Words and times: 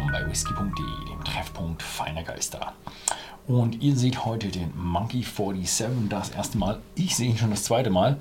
willkommen 0.00 0.12
bei 0.24 0.30
whisky.de, 0.30 1.10
dem 1.10 1.24
Treffpunkt 1.24 1.82
feiner 1.82 2.22
Geister. 2.22 2.72
Und 3.46 3.82
ihr 3.82 3.94
seht 3.96 4.24
heute 4.24 4.48
den 4.48 4.72
Monkey 4.74 5.22
47 5.22 6.08
das 6.08 6.30
erste 6.30 6.56
Mal. 6.56 6.80
Ich 6.94 7.16
sehe 7.16 7.28
ihn 7.28 7.36
schon 7.36 7.50
das 7.50 7.64
zweite 7.64 7.90
Mal. 7.90 8.16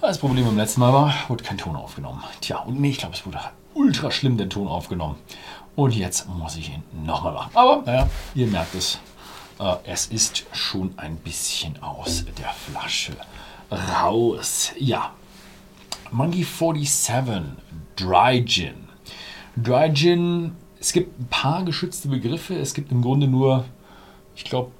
Das 0.00 0.18
Problem 0.18 0.44
beim 0.44 0.56
letzten 0.56 0.80
Mal 0.80 0.92
war, 0.92 1.12
wurde 1.26 1.42
kein 1.42 1.58
Ton 1.58 1.74
aufgenommen. 1.74 2.22
Tja, 2.40 2.58
und 2.58 2.80
nee, 2.80 2.90
ich 2.90 2.98
glaube, 2.98 3.16
es 3.16 3.26
wurde 3.26 3.40
ultra 3.74 4.12
schlimm 4.12 4.36
der 4.36 4.48
Ton 4.48 4.68
aufgenommen. 4.68 5.16
Und 5.74 5.96
jetzt 5.96 6.28
muss 6.28 6.56
ich 6.56 6.70
ihn 6.70 6.84
nochmal 7.04 7.32
machen. 7.32 7.50
Aber 7.54 7.82
naja, 7.84 8.08
ihr 8.36 8.46
merkt 8.46 8.76
es, 8.76 9.00
äh, 9.58 9.74
es 9.84 10.06
ist 10.06 10.44
schon 10.52 10.96
ein 10.98 11.16
bisschen 11.16 11.82
aus 11.82 12.26
der 12.26 12.50
Flasche 12.50 13.16
raus. 13.72 14.70
Ja, 14.78 15.10
Monkey 16.12 16.44
47 16.44 17.42
Dry 17.96 18.44
Gin. 18.44 18.86
Dry 19.56 19.92
Gin, 19.92 20.54
es 20.80 20.92
gibt 20.92 21.18
ein 21.20 21.28
paar 21.28 21.64
geschützte 21.64 22.08
Begriffe. 22.08 22.54
Es 22.54 22.74
gibt 22.74 22.92
im 22.92 23.02
Grunde 23.02 23.26
nur, 23.28 23.64
ich 24.36 24.44
glaube, 24.44 24.70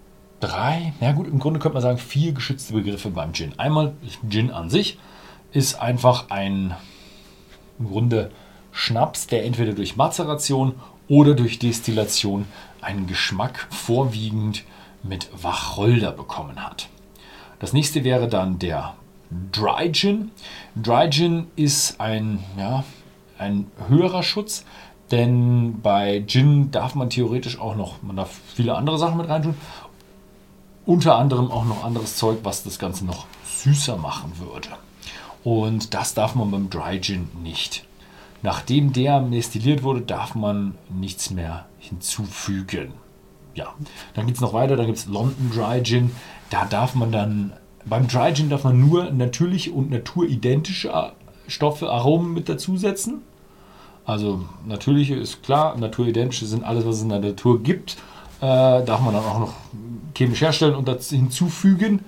drei, 0.40 0.92
na 1.00 1.12
gut, 1.12 1.26
im 1.26 1.38
Grunde 1.38 1.58
könnte 1.58 1.74
man 1.74 1.82
sagen 1.82 1.98
vier 1.98 2.32
geschützte 2.32 2.72
Begriffe 2.72 3.10
beim 3.10 3.32
Gin. 3.32 3.58
Einmal 3.58 3.94
Gin 4.28 4.50
an 4.50 4.70
sich 4.70 4.98
ist 5.52 5.80
einfach 5.80 6.30
ein 6.30 6.74
im 7.78 7.88
Grunde 7.88 8.30
Schnaps, 8.72 9.26
der 9.26 9.44
entweder 9.44 9.72
durch 9.72 9.96
Mazeration 9.96 10.74
oder 11.08 11.34
durch 11.34 11.58
Destillation 11.58 12.46
einen 12.80 13.06
Geschmack 13.06 13.66
vorwiegend 13.70 14.64
mit 15.02 15.28
Wacholder 15.32 16.12
bekommen 16.12 16.64
hat. 16.64 16.88
Das 17.60 17.72
nächste 17.72 18.04
wäre 18.04 18.28
dann 18.28 18.58
der 18.58 18.94
Dry 19.52 19.90
Gin. 19.92 20.30
Dry 20.76 21.10
Gin 21.10 21.48
ist 21.56 22.00
ein, 22.00 22.44
ja, 22.56 22.84
ein 23.38 23.66
höherer 23.88 24.22
Schutz, 24.22 24.64
denn 25.10 25.80
bei 25.82 26.22
Gin 26.26 26.70
darf 26.70 26.94
man 26.94 27.10
theoretisch 27.10 27.58
auch 27.58 27.76
noch, 27.76 28.02
man 28.02 28.16
darf 28.16 28.30
viele 28.54 28.74
andere 28.76 28.98
Sachen 28.98 29.18
mit 29.18 29.28
reintun. 29.28 29.54
Unter 30.84 31.16
anderem 31.16 31.50
auch 31.50 31.64
noch 31.64 31.84
anderes 31.84 32.16
Zeug, 32.16 32.38
was 32.42 32.62
das 32.62 32.78
Ganze 32.78 33.04
noch 33.04 33.26
süßer 33.44 33.96
machen 33.96 34.32
würde. 34.38 34.68
Und 35.44 35.94
das 35.94 36.14
darf 36.14 36.34
man 36.34 36.50
beim 36.50 36.70
Dry 36.70 37.00
Gin 37.00 37.28
nicht. 37.42 37.84
Nachdem 38.42 38.92
der 38.92 39.20
destilliert 39.20 39.82
wurde, 39.82 40.00
darf 40.02 40.34
man 40.34 40.74
nichts 40.88 41.30
mehr 41.30 41.66
hinzufügen. 41.78 42.92
Ja, 43.54 43.74
dann 44.14 44.26
geht 44.26 44.36
es 44.36 44.40
noch 44.40 44.52
weiter, 44.52 44.76
da 44.76 44.84
gibt 44.84 44.98
es 44.98 45.06
London 45.06 45.50
Dry 45.54 45.82
Gin. 45.82 46.10
Da 46.50 46.64
darf 46.64 46.94
man 46.94 47.10
dann, 47.10 47.52
beim 47.84 48.06
Dry 48.06 48.32
Gin 48.32 48.48
darf 48.48 48.64
man 48.64 48.78
nur 48.78 49.10
natürliche 49.10 49.72
und 49.72 49.90
naturidentische 49.90 51.12
Stoffe, 51.48 51.90
Aromen 51.90 52.34
mit 52.34 52.48
dazusetzen. 52.48 53.22
Also 54.08 54.40
natürliche 54.64 55.16
ist 55.16 55.42
klar, 55.42 55.76
naturidentische 55.76 56.46
sind 56.46 56.64
alles, 56.64 56.86
was 56.86 56.96
es 56.96 57.02
in 57.02 57.10
der 57.10 57.18
Natur 57.18 57.62
gibt. 57.62 57.98
Äh, 58.40 58.82
darf 58.82 59.02
man 59.02 59.12
dann 59.12 59.22
auch 59.22 59.38
noch 59.38 59.52
chemisch 60.16 60.40
herstellen 60.40 60.74
und 60.74 60.88
dazu 60.88 61.14
hinzufügen. 61.14 62.06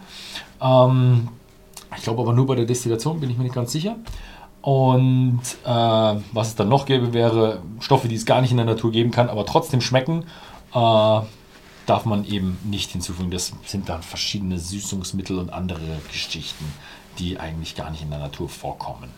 Ähm, 0.62 1.28
ich 1.94 2.02
glaube 2.02 2.22
aber 2.22 2.32
nur 2.32 2.46
bei 2.46 2.54
der 2.54 2.64
Destillation, 2.64 3.20
bin 3.20 3.28
ich 3.28 3.36
mir 3.36 3.44
nicht 3.44 3.54
ganz 3.54 3.72
sicher. 3.72 3.96
Und 4.62 5.42
äh, 5.66 5.68
was 5.68 6.48
es 6.48 6.54
dann 6.54 6.70
noch 6.70 6.86
gäbe, 6.86 7.12
wäre 7.12 7.60
Stoffe, 7.80 8.08
die 8.08 8.14
es 8.14 8.24
gar 8.24 8.40
nicht 8.40 8.50
in 8.50 8.56
der 8.56 8.66
Natur 8.66 8.92
geben 8.92 9.10
kann, 9.10 9.28
aber 9.28 9.44
trotzdem 9.44 9.82
schmecken, 9.82 10.24
äh, 10.72 11.20
darf 11.84 12.04
man 12.06 12.24
eben 12.24 12.56
nicht 12.64 12.92
hinzufügen. 12.92 13.30
Das 13.30 13.52
sind 13.66 13.90
dann 13.90 14.02
verschiedene 14.02 14.58
Süßungsmittel 14.58 15.38
und 15.38 15.52
andere 15.52 16.00
Geschichten, 16.08 16.64
die 17.18 17.38
eigentlich 17.38 17.74
gar 17.74 17.90
nicht 17.90 18.00
in 18.00 18.08
der 18.08 18.20
Natur 18.20 18.48
vorkommen. 18.48 19.10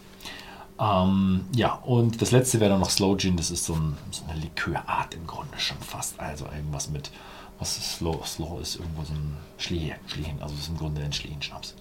Ähm, 0.83 1.45
ja, 1.55 1.75
und 1.85 2.21
das 2.21 2.33
letzte 2.33 2.59
wäre 2.59 2.71
dann 2.71 2.81
noch 2.81 2.91
Slow 2.91 3.17
Gin. 3.17 3.37
Das 3.37 3.51
ist 3.53 3.65
so, 3.65 3.75
ein, 3.75 3.97
so, 4.11 4.25
eine 4.29 4.41
Likörart 4.41 5.15
im 5.15 5.27
Grunde 5.27 5.57
schon 5.59 5.79
fast. 5.79 6.19
Also 6.19 6.47
irgendwas 6.47 6.91
mit, 6.91 7.13
was 7.61 7.79
ist 7.79 7.99
Slow? 7.99 8.21
Slow 8.27 8.61
ist 8.61 8.77
irgendwo 8.77 9.05
so 9.05 9.13
ein 9.13 9.37
Schlehen. 9.59 9.95
Schlehen 10.07 10.43
also 10.43 10.55
ist 10.55 10.69
im 10.69 10.77
Grunde 10.77 11.03
ein 11.03 11.13
Schlehenschnaps. 11.13 11.77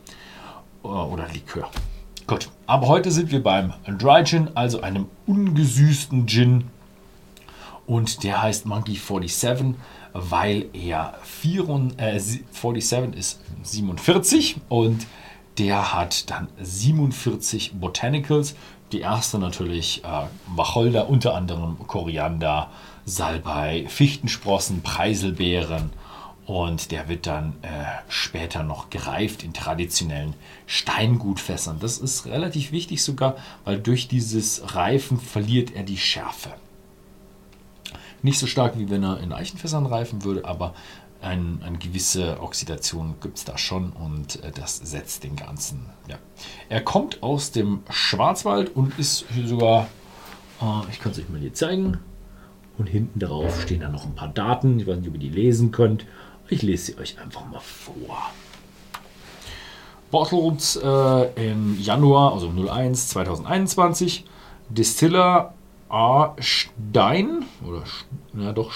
Oder 0.83 1.27
Likör. 1.33 1.71
Gut, 2.27 2.49
aber 2.67 2.87
heute 2.87 3.11
sind 3.11 3.31
wir 3.31 3.41
beim 3.41 3.73
Dry 3.87 4.23
Gin, 4.23 4.55
also 4.55 4.81
einem 4.81 5.07
ungesüßten 5.25 6.27
Gin. 6.27 6.65
Und 7.87 8.23
der 8.23 8.41
heißt 8.41 8.67
Monkey 8.67 8.95
47, 8.95 9.75
weil 10.13 10.67
er 10.73 11.15
4, 11.23 11.91
äh, 11.97 12.19
47 12.19 13.15
ist 13.15 13.41
47 13.63 14.57
und 14.69 15.07
der 15.57 15.93
hat 15.93 16.29
dann 16.29 16.47
47 16.61 17.73
Botanicals. 17.73 18.55
Die 18.91 18.99
erste 18.99 19.39
natürlich 19.39 20.03
äh, 20.03 20.07
Wacholder, 20.47 21.09
unter 21.09 21.35
anderem 21.35 21.77
Koriander, 21.87 22.69
Salbei, 23.05 23.85
Fichtensprossen, 23.87 24.81
Preiselbeeren 24.81 25.91
und 26.45 26.91
der 26.91 27.07
wird 27.07 27.27
dann 27.27 27.53
äh, 27.61 27.67
später 28.09 28.63
noch 28.63 28.89
gereift 28.89 29.43
in 29.43 29.53
traditionellen 29.53 30.33
Steingutfässern. 30.65 31.79
Das 31.79 31.97
ist 31.97 32.25
relativ 32.25 32.71
wichtig 32.71 33.03
sogar, 33.03 33.37
weil 33.63 33.79
durch 33.79 34.07
dieses 34.07 34.75
Reifen 34.75 35.19
verliert 35.19 35.71
er 35.71 35.83
die 35.83 35.97
Schärfe. 35.97 36.49
Nicht 38.21 38.37
so 38.37 38.47
stark, 38.47 38.77
wie 38.77 38.89
wenn 38.89 39.03
er 39.03 39.19
in 39.19 39.31
Eichenfässern 39.31 39.85
reifen 39.85 40.23
würde, 40.23 40.45
aber 40.45 40.73
ein, 41.21 41.61
eine 41.63 41.77
gewisse 41.77 42.41
Oxidation 42.41 43.15
gibt 43.21 43.37
es 43.37 43.45
da 43.45 43.57
schon 43.57 43.91
und 43.91 44.43
äh, 44.43 44.51
das 44.51 44.77
setzt 44.77 45.23
den 45.23 45.35
Ganzen. 45.35 45.85
Ja. 46.07 46.17
Er 46.69 46.81
kommt 46.81 47.21
aus 47.23 47.51
dem 47.51 47.83
Schwarzwald 47.89 48.75
und 48.75 48.97
ist 48.97 49.25
hier 49.33 49.47
sogar, 49.47 49.87
äh, 50.61 50.89
ich 50.91 50.99
kann 50.99 51.11
es 51.11 51.19
euch 51.19 51.29
mal 51.29 51.39
hier 51.39 51.53
zeigen, 51.53 51.99
und 52.77 52.87
hinten 52.87 53.19
drauf 53.19 53.61
stehen 53.61 53.81
dann 53.81 53.91
noch 53.91 54.05
ein 54.05 54.15
paar 54.15 54.29
Daten. 54.29 54.79
Ich 54.79 54.87
weiß 54.87 54.97
nicht, 54.97 55.07
ob 55.09 55.13
ihr 55.13 55.19
die 55.19 55.29
lesen 55.29 55.71
könnt. 55.71 56.05
Ich 56.49 56.63
lese 56.63 56.93
sie 56.93 56.97
euch 56.97 57.19
einfach 57.19 57.45
mal 57.45 57.59
vor. 57.59 58.17
Bottled 60.09 60.79
äh, 60.83 61.51
im 61.51 61.79
Januar, 61.79 62.33
also 62.33 62.49
01 62.49 63.09
2021. 63.09 64.25
Distiller 64.69 65.53
A. 65.91 66.35
Stein, 66.39 67.45
oder 67.67 67.83
ja, 68.33 68.53
doch 68.53 68.71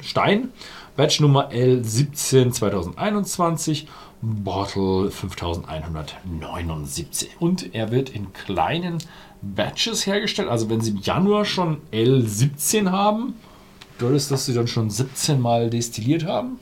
Stein, 0.00 0.52
Batch 0.96 1.20
Nummer 1.20 1.50
L17 1.50 2.52
2021, 2.52 3.88
Bottle 4.22 5.10
5179. 5.10 7.30
Und 7.40 7.74
er 7.74 7.90
wird 7.90 8.10
in 8.10 8.32
kleinen 8.32 8.98
Batches 9.42 10.06
hergestellt. 10.06 10.48
Also 10.48 10.70
wenn 10.70 10.80
Sie 10.80 10.90
im 10.90 10.98
Januar 10.98 11.44
schon 11.44 11.78
L17 11.92 12.90
haben, 12.90 13.34
bedeutet 13.96 14.16
das, 14.16 14.28
dass 14.28 14.46
Sie 14.46 14.54
dann 14.54 14.68
schon 14.68 14.90
17 14.90 15.40
Mal 15.40 15.70
destilliert 15.70 16.24
haben? 16.24 16.60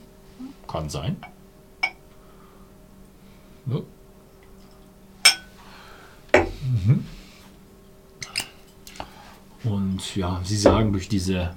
Kann 0.67 0.89
sein. 0.89 1.17
Ja. 3.67 3.81
Mhm. 6.85 7.05
Und 9.67 10.15
ja, 10.17 10.41
sie 10.45 10.57
sagen, 10.57 10.93
durch 10.93 11.09
diese 11.09 11.55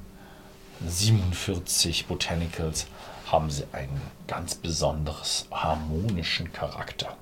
47 0.85 2.07
Botanicals 2.07 2.87
haben 3.31 3.49
sie 3.49 3.65
einen 3.71 4.01
ganz 4.27 4.55
besonderes 4.55 5.47
harmonischen 5.51 6.51
Charakter. 6.51 7.15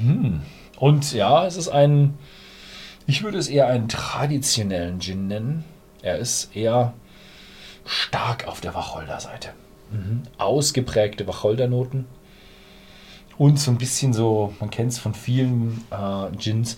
Mhm. 0.00 0.42
Und 0.78 1.12
ja, 1.12 1.46
es 1.46 1.56
ist 1.56 1.68
ein, 1.68 2.18
ich 3.06 3.22
würde 3.22 3.38
es 3.38 3.48
eher 3.48 3.66
einen 3.66 3.88
traditionellen 3.88 5.00
Gin 5.00 5.26
nennen. 5.26 5.64
Er 6.02 6.18
ist 6.18 6.54
eher 6.54 6.94
stark 7.84 8.46
auf 8.46 8.60
der 8.60 8.74
Wacholderseite. 8.74 9.50
Mhm. 9.90 10.22
Ausgeprägte 10.38 11.26
Wacholdernoten. 11.26 12.06
Und 13.38 13.58
so 13.58 13.70
ein 13.70 13.78
bisschen 13.78 14.12
so, 14.12 14.54
man 14.60 14.70
kennt 14.70 14.92
es 14.92 14.98
von 14.98 15.14
vielen 15.14 15.84
äh, 15.90 16.36
Gins, 16.36 16.76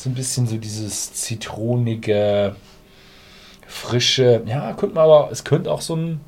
so 0.00 0.08
ein 0.08 0.14
bisschen 0.14 0.46
so 0.46 0.56
dieses 0.56 1.12
zitronige, 1.12 2.56
frische, 3.66 4.42
ja, 4.46 4.72
könnte 4.72 4.94
man 4.94 5.04
aber, 5.04 5.30
es 5.30 5.44
könnte 5.44 5.70
auch 5.70 5.82
so 5.82 5.94
ein, 5.94 6.20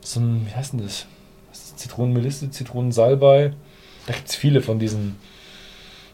so 0.00 0.20
ein, 0.20 0.46
wie 0.46 0.54
heißt 0.54 0.72
denn 0.72 0.80
das? 0.80 1.04
Zitronenmelisse, 1.52 2.50
Zitronensalbei. 2.50 3.52
Da 4.06 4.14
gibt 4.14 4.30
es 4.30 4.36
viele 4.36 4.62
von 4.62 4.78
diesen, 4.78 5.16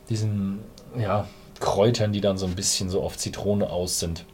diesen, 0.08 0.58
ja, 0.98 1.28
Kräutern, 1.60 2.12
die 2.12 2.20
dann 2.20 2.38
so 2.38 2.46
ein 2.46 2.56
bisschen 2.56 2.90
so 2.90 3.02
auf 3.02 3.16
Zitrone 3.16 3.70
aus 3.70 4.00
sind. 4.00 4.24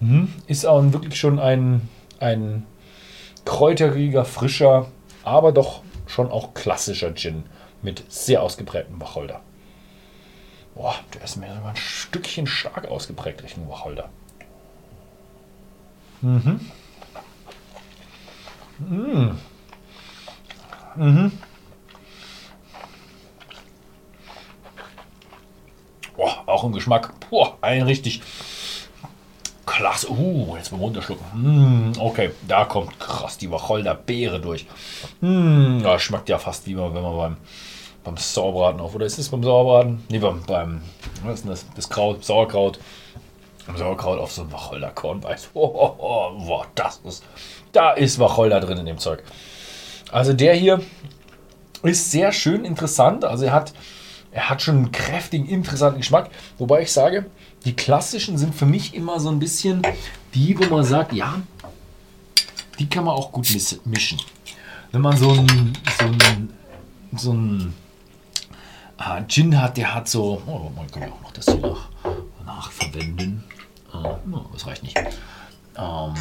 Mhm. 0.00 0.28
Ist 0.46 0.66
auch 0.66 0.82
wirklich 0.92 1.18
schon 1.18 1.38
ein, 1.38 1.88
ein 2.20 2.66
kräuteriger, 3.46 4.26
frischer, 4.26 4.88
aber 5.22 5.52
doch 5.52 5.80
schon 6.06 6.30
auch 6.30 6.52
klassischer 6.52 7.14
Gin 7.14 7.44
mit 7.80 8.04
sehr 8.12 8.42
ausgeprägtem 8.42 9.00
Wacholder. 9.00 9.40
Boah, 10.74 10.96
der 11.12 11.22
ist 11.22 11.36
mir 11.36 11.54
sogar 11.54 11.70
ein 11.70 11.76
Stückchen 11.76 12.46
stark 12.46 12.88
ausgeprägt 12.88 13.42
Richtung 13.42 13.68
Wacholder. 13.68 14.08
Mhm. 16.20 16.60
Mhm. 18.78 19.38
Mhm. 20.96 21.32
Boah, 26.16 26.42
auch 26.46 26.64
im 26.64 26.72
Geschmack. 26.72 27.12
Boah, 27.30 27.56
ein 27.60 27.82
richtig 27.82 28.22
klasse. 29.66 30.10
Uh, 30.10 30.56
jetzt 30.56 30.72
mal 30.72 30.78
runterschlucken. 30.78 31.26
Mm, 31.34 31.92
okay, 31.98 32.30
da 32.46 32.64
kommt 32.64 32.98
krass 32.98 33.38
die 33.38 33.50
Wacholderbeere 33.50 34.40
durch. 34.40 34.66
Mm, 35.20 35.80
ja, 35.80 35.98
schmeckt 35.98 36.28
ja 36.28 36.38
fast 36.38 36.66
wie 36.66 36.76
wenn 36.76 36.92
man 36.92 37.16
beim, 37.16 37.36
beim 38.04 38.16
Sauerbraten 38.16 38.80
auf. 38.80 38.94
Oder 38.94 39.06
ist 39.06 39.18
es 39.18 39.28
beim 39.28 39.42
Sauerbraten? 39.42 40.04
Nee, 40.08 40.18
beim, 40.18 40.42
beim 40.42 40.82
was 41.24 41.36
ist 41.36 41.44
denn 41.44 41.50
das? 41.50 41.66
Das 41.74 41.88
Kraut, 41.88 42.24
Sauerkraut. 42.24 42.78
Sauerkraut 43.76 44.20
auf 44.20 44.30
so 44.30 44.42
ein 44.42 44.52
Wacholderkorn 44.52 45.22
weiß. 45.22 45.50
Oh, 45.54 45.72
oh, 45.74 45.94
oh, 45.98 46.44
boah, 46.46 46.66
das 46.74 47.00
ist. 47.04 47.24
Da 47.72 47.92
ist 47.92 48.18
Wacholder 48.18 48.60
drin 48.60 48.78
in 48.78 48.86
dem 48.86 48.98
Zeug. 48.98 49.24
Also 50.12 50.32
der 50.32 50.54
hier 50.54 50.80
ist 51.82 52.10
sehr 52.10 52.30
schön 52.32 52.64
interessant. 52.64 53.24
Also 53.24 53.46
er 53.46 53.52
hat, 53.52 53.72
er 54.30 54.50
hat 54.50 54.62
schon 54.62 54.76
einen 54.76 54.92
kräftigen, 54.92 55.46
interessanten 55.46 56.00
Geschmack. 56.00 56.30
Wobei 56.58 56.82
ich 56.82 56.92
sage, 56.92 57.26
die 57.64 57.74
klassischen 57.74 58.36
sind 58.36 58.54
für 58.54 58.66
mich 58.66 58.94
immer 58.94 59.18
so 59.18 59.30
ein 59.30 59.38
bisschen 59.38 59.82
die, 60.34 60.58
wo 60.58 60.64
man 60.64 60.84
sagt, 60.84 61.12
ja, 61.14 61.40
die 62.78 62.88
kann 62.88 63.04
man 63.04 63.14
auch 63.14 63.32
gut 63.32 63.48
mischen. 63.84 64.20
Wenn 64.92 65.00
man 65.00 65.16
so 65.16 65.30
ein, 65.30 65.72
so 65.98 66.04
ein, 66.04 66.50
so 67.16 67.32
ein 67.32 67.74
Gin 69.28 69.60
hat, 69.60 69.76
der 69.76 69.94
hat 69.94 70.08
so, 70.08 70.42
oh, 70.46 70.70
man 70.76 70.90
kann 70.90 71.02
ja 71.02 71.08
auch 71.08 71.22
noch 71.22 71.32
das 71.32 71.46
hier 71.46 71.58
nach, 71.58 71.88
nachverwenden. 72.44 73.44
Ah, 73.92 74.18
das 74.52 74.66
reicht 74.66 74.82
nicht. 74.82 74.96
Ähm, 75.76 76.14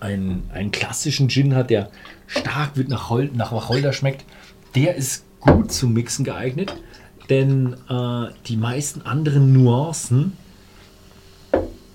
ein, 0.00 0.50
einen 0.52 0.70
klassischen 0.70 1.28
Gin 1.28 1.54
hat, 1.54 1.70
der 1.70 1.90
stark 2.26 2.76
wird 2.76 2.88
nach, 2.88 3.10
Hol 3.10 3.30
nach 3.32 3.52
Wacholder 3.52 3.92
schmeckt, 3.92 4.24
der 4.74 4.94
ist 4.94 5.24
gut 5.40 5.72
zum 5.72 5.92
Mixen 5.92 6.24
geeignet, 6.24 6.74
denn 7.30 7.74
äh, 7.88 8.32
die 8.46 8.56
meisten 8.56 9.02
anderen 9.02 9.52
Nuancen, 9.52 10.36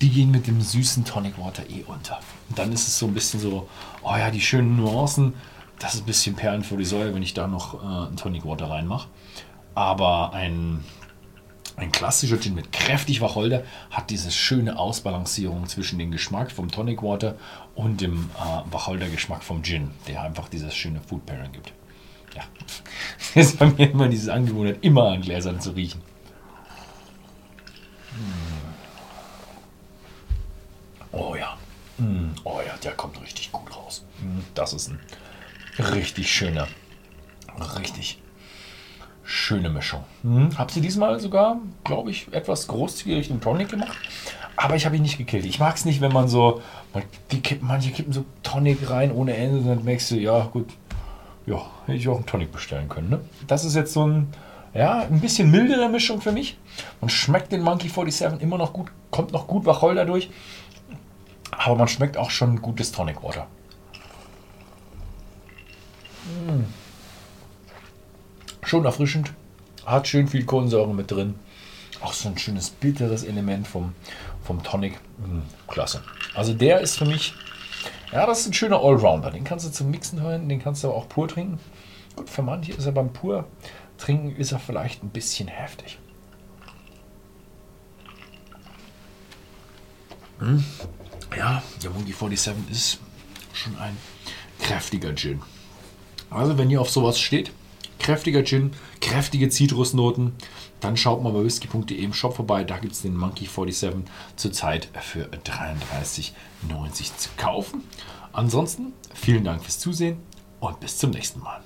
die 0.02 0.10
gehen 0.10 0.32
mit 0.32 0.48
dem 0.48 0.62
süßen 0.62 1.06
Tonic 1.06 1.38
Water 1.38 1.64
eh 1.70 1.84
unter. 1.88 2.20
Und 2.50 2.60
dann 2.60 2.72
ist 2.72 2.88
es 2.88 3.00
so 3.00 3.08
ein 3.08 3.14
bisschen 3.14 3.40
so, 3.40 3.70
oh 4.04 4.16
ja, 4.16 4.32
die 4.32 4.42
schönen 4.42 4.76
Nuancen, 4.78 5.34
das 5.84 5.96
ist 5.96 6.04
ein 6.04 6.06
bisschen 6.06 6.36
Perlen 6.36 6.64
vor 6.64 6.78
die 6.78 6.86
Säule, 6.86 7.14
wenn 7.14 7.24
ich 7.24 7.34
da 7.34 7.46
noch 7.46 7.74
äh, 7.74 8.08
einen 8.08 8.16
Tonic 8.16 8.46
Water 8.46 8.70
reinmache. 8.70 9.10
Aber 9.76 10.34
ein 10.34 10.84
ein 11.76 11.92
klassischer 11.92 12.40
Gin 12.40 12.54
mit 12.54 12.72
kräftig 12.72 13.20
Wacholder 13.20 13.64
hat 13.90 14.12
diese 14.12 14.32
schöne 14.32 14.78
Ausbalancierung 14.78 15.68
zwischen 15.68 15.98
dem 15.98 16.12
Geschmack 16.12 16.52
vom 16.52 16.70
Tonic 16.70 17.02
Water 17.02 17.36
und 17.74 18.00
dem 18.00 18.30
äh, 18.38 18.72
Wacholder-Geschmack 18.72 19.44
vom 19.44 19.64
Gin, 19.64 19.92
der 20.08 20.22
einfach 20.22 20.48
dieses 20.48 20.74
schöne 20.76 21.02
Food 21.02 21.26
Pairing 21.26 21.52
gibt. 21.52 21.74
Ja, 22.36 22.44
das 23.34 23.48
ist 23.48 23.60
bei 23.60 23.66
mir 23.66 23.90
immer 23.92 24.08
dieses 24.08 24.30
Angewohnheit, 24.30 24.78
immer 24.82 25.10
an 25.10 25.22
Gläsern 25.22 25.60
zu 25.60 25.72
riechen. 25.72 26.02
Hm. 28.12 28.74
Oh 31.12 31.36
ja, 31.36 31.58
hm. 31.98 32.36
oh 32.44 32.62
ja, 32.66 32.78
der 32.78 32.94
kommt 32.94 33.20
richtig 33.22 33.52
gut 33.52 33.76
raus. 33.76 34.06
Hm. 34.22 34.44
Das 34.54 34.74
ist 34.74 34.90
ein 34.90 35.00
richtig 35.80 36.32
schöner, 36.32 36.68
richtig 37.78 38.20
schöne 39.24 39.70
Mischung. 39.70 40.04
Hm. 40.22 40.58
Habe 40.58 40.72
sie 40.72 40.82
diesmal 40.82 41.20
sogar, 41.20 41.58
glaube 41.84 42.12
ich, 42.12 42.32
etwas 42.34 42.68
großzügig 42.68 43.18
Richtung 43.18 43.42
Tonic 43.42 43.70
gemacht. 43.70 43.98
Aber 44.56 44.76
ich 44.76 44.86
habe 44.86 44.96
ihn 44.96 45.02
nicht 45.02 45.18
gekillt. 45.18 45.46
Ich 45.46 45.60
mag 45.60 45.76
es 45.76 45.86
nicht, 45.86 46.02
wenn 46.02 46.14
man 46.14 46.28
so, 46.28 46.62
die 47.32 47.42
kippen, 47.42 47.68
manche 47.68 47.92
kippen 47.92 48.14
so 48.14 48.26
Tonic 48.44 48.90
rein 48.90 49.12
ohne 49.12 49.36
Ende 49.36 49.58
und 49.58 49.68
dann 49.68 49.84
merkst 49.84 50.12
du, 50.12 50.16
ja 50.16 50.46
gut, 50.46 50.68
ja, 51.46 51.62
hätte 51.86 51.98
ich 51.98 52.08
auch 52.08 52.18
einen 52.18 52.26
Tonic 52.26 52.52
bestellen 52.52 52.90
können. 52.90 53.10
Ne? 53.10 53.22
Das 53.48 53.66
ist 53.66 53.76
jetzt 53.76 53.94
so 53.94 54.06
ein, 54.06 54.28
ja, 54.74 55.00
ein 55.02 55.20
bisschen 55.20 55.50
mildere 55.50 55.90
Mischung 55.90 56.22
für 56.22 56.32
mich. 56.32 56.58
Man 57.02 57.10
schmeckt 57.10 57.52
den 57.52 57.62
Monkey 57.62 57.90
47 57.90 58.42
immer 58.42 58.58
noch 58.58 58.74
gut, 58.74 58.92
kommt 59.12 59.32
noch 59.32 59.48
gut 59.48 59.66
Wacholder 59.66 60.06
durch. 60.06 60.30
Aber 61.52 61.76
man 61.76 61.88
schmeckt 61.88 62.18
auch 62.18 62.30
schon 62.30 62.62
gutes 62.62 62.92
Tonic 62.92 63.24
Water. 63.24 63.48
Schon 68.74 68.86
erfrischend. 68.86 69.32
Hat 69.86 70.08
schön 70.08 70.28
viel 70.28 70.46
Kohlensäure 70.46 70.96
mit 70.96 71.12
drin. 71.12 71.36
Auch 72.02 72.14
so 72.14 72.28
ein 72.28 72.40
schönes 72.40 72.72
bitteres 72.72 73.24
Element 73.24 73.68
vom, 73.68 73.94
vom 74.44 74.64
Tonic. 74.64 75.00
Mhm, 75.20 75.44
klasse. 75.68 76.02
Also 76.34 76.56
der 76.56 76.82
ist 76.82 76.98
für 76.98 77.06
mich, 77.06 77.36
ja, 78.12 78.26
das 78.26 78.40
ist 78.40 78.48
ein 78.48 78.54
schöner 78.54 78.80
Allrounder. 78.80 79.30
Den 79.30 79.44
kannst 79.44 79.68
du 79.68 79.72
zum 79.72 79.92
Mixen 79.92 80.22
hören, 80.22 80.50
den 80.50 80.60
kannst 80.60 80.84
du 80.84 80.88
aber 80.88 80.98
auch 80.98 81.08
pur 81.08 81.28
trinken. 81.28 81.60
Gut, 82.16 82.32
für 82.32 82.42
manche 82.42 82.72
ist 82.72 82.88
er 82.88 82.94
beim 82.94 83.14
pur 83.14 83.46
trinken 84.00 84.36
ist 84.38 84.52
er 84.52 84.60
vielleicht 84.60 85.04
ein 85.04 85.10
bisschen 85.10 85.48
heftig. 85.48 86.00
Hm. 90.40 90.64
Ja, 91.38 91.62
der 91.84 91.92
Monkey 91.92 92.12
47 92.12 92.72
ist 92.72 93.00
schon 93.54 93.78
ein 93.78 93.96
kräftiger 94.60 95.14
Gin. 95.14 95.44
Also 96.32 96.58
wenn 96.58 96.72
ihr 96.72 96.82
auf 96.82 96.90
sowas 96.90 97.20
steht, 97.20 97.52
kräftiger 98.00 98.44
Gin, 98.44 98.72
kräftige 99.02 99.50
Zitrusnoten, 99.50 100.34
dann 100.80 100.98
schaut 100.98 101.24
mal 101.24 101.32
bei 101.32 101.44
whisky.de 101.44 101.98
im 101.98 102.14
Shop 102.14 102.36
vorbei. 102.36 102.64
Da 102.64 102.78
gibt 102.78 102.94
es 102.94 103.02
den 103.02 103.16
Monkey 103.16 103.46
47 103.46 104.04
zurzeit 104.36 104.90
für 105.02 105.26
33,90 105.28 107.18
zu 107.18 107.30
kaufen. 107.38 107.84
Ansonsten 108.34 108.94
vielen 109.14 109.44
Dank 109.44 109.64
fürs 109.64 109.80
Zusehen 109.80 110.18
und 110.60 110.80
bis 110.80 110.98
zum 110.98 111.12
nächsten 111.12 111.40
Mal. 111.40 111.62